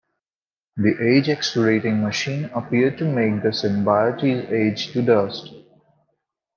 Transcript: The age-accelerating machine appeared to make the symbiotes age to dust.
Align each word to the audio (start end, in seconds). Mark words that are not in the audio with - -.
The 0.77 0.95
age-accelerating 0.99 2.01
machine 2.01 2.45
appeared 2.55 2.97
to 2.97 3.05
make 3.05 3.43
the 3.43 3.49
symbiotes 3.49 4.51
age 4.51 4.91
to 4.93 5.03
dust. 5.03 5.53